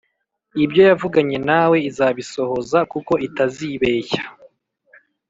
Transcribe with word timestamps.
Ibyoyavuganye 0.63 1.37
nawe 1.49 1.77
izabisohoza 1.89 2.79
kuko 2.91 3.13
itazibeshya 3.27 4.23